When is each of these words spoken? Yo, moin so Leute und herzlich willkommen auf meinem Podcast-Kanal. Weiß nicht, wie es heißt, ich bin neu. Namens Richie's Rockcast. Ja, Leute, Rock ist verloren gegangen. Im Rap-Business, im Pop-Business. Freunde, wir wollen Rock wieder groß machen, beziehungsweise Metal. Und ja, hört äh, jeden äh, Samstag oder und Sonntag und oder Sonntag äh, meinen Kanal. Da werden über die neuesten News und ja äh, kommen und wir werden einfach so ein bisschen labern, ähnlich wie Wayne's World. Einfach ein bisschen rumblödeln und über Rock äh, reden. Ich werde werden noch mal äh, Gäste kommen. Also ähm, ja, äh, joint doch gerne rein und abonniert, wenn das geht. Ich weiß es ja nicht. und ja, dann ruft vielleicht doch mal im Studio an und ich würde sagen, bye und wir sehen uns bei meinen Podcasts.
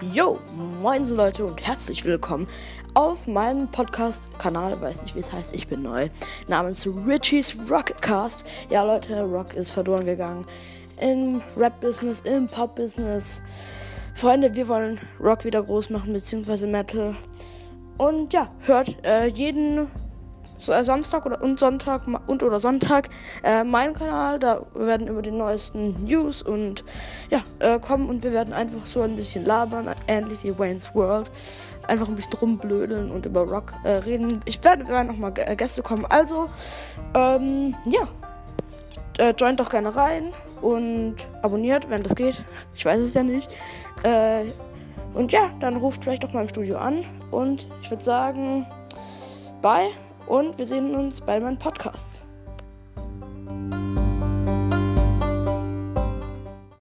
Yo, 0.00 0.38
moin 0.80 1.04
so 1.04 1.16
Leute 1.16 1.44
und 1.44 1.60
herzlich 1.60 2.04
willkommen 2.04 2.46
auf 2.94 3.26
meinem 3.26 3.68
Podcast-Kanal. 3.68 4.80
Weiß 4.80 5.02
nicht, 5.02 5.16
wie 5.16 5.18
es 5.18 5.32
heißt, 5.32 5.52
ich 5.52 5.66
bin 5.66 5.82
neu. 5.82 6.08
Namens 6.46 6.88
Richie's 7.04 7.56
Rockcast. 7.68 8.46
Ja, 8.70 8.84
Leute, 8.84 9.20
Rock 9.22 9.54
ist 9.54 9.72
verloren 9.72 10.06
gegangen. 10.06 10.46
Im 11.00 11.42
Rap-Business, 11.56 12.20
im 12.20 12.46
Pop-Business. 12.46 13.42
Freunde, 14.14 14.54
wir 14.54 14.68
wollen 14.68 15.00
Rock 15.18 15.44
wieder 15.44 15.64
groß 15.64 15.90
machen, 15.90 16.12
beziehungsweise 16.12 16.68
Metal. 16.68 17.16
Und 17.96 18.32
ja, 18.32 18.52
hört 18.60 19.04
äh, 19.04 19.26
jeden 19.26 19.90
äh, 20.66 20.82
Samstag 20.82 21.26
oder 21.26 21.42
und 21.42 21.60
Sonntag 21.60 22.02
und 22.26 22.42
oder 22.42 22.58
Sonntag 22.58 23.08
äh, 23.44 23.62
meinen 23.62 23.94
Kanal. 23.94 24.38
Da 24.38 24.62
werden 24.74 25.06
über 25.06 25.22
die 25.22 25.30
neuesten 25.30 26.04
News 26.04 26.42
und 26.42 26.84
ja 27.30 27.42
äh, 27.60 27.78
kommen 27.78 28.08
und 28.08 28.22
wir 28.22 28.32
werden 28.32 28.52
einfach 28.52 28.84
so 28.84 29.02
ein 29.02 29.14
bisschen 29.16 29.44
labern, 29.44 29.88
ähnlich 30.08 30.42
wie 30.42 30.58
Wayne's 30.58 30.94
World. 30.94 31.30
Einfach 31.86 32.08
ein 32.08 32.16
bisschen 32.16 32.34
rumblödeln 32.34 33.10
und 33.10 33.26
über 33.26 33.42
Rock 33.42 33.72
äh, 33.84 33.90
reden. 33.90 34.40
Ich 34.44 34.62
werde 34.64 34.88
werden 34.88 35.08
noch 35.08 35.16
mal 35.16 35.32
äh, 35.36 35.54
Gäste 35.54 35.82
kommen. 35.82 36.04
Also 36.06 36.48
ähm, 37.14 37.76
ja, 37.86 38.08
äh, 39.18 39.32
joint 39.36 39.60
doch 39.60 39.70
gerne 39.70 39.94
rein 39.94 40.32
und 40.60 41.16
abonniert, 41.42 41.88
wenn 41.88 42.02
das 42.02 42.14
geht. 42.14 42.42
Ich 42.74 42.84
weiß 42.84 43.00
es 43.00 43.14
ja 43.14 43.22
nicht. 43.22 43.48
und 45.14 45.32
ja, 45.32 45.50
dann 45.60 45.76
ruft 45.76 46.04
vielleicht 46.04 46.22
doch 46.22 46.32
mal 46.32 46.42
im 46.42 46.48
Studio 46.48 46.78
an 46.78 47.04
und 47.30 47.66
ich 47.82 47.90
würde 47.90 48.04
sagen, 48.04 48.66
bye 49.62 49.90
und 50.28 50.58
wir 50.58 50.66
sehen 50.66 50.94
uns 50.94 51.20
bei 51.20 51.40
meinen 51.40 51.58
Podcasts. 51.58 52.27